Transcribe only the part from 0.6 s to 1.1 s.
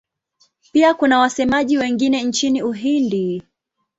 Pia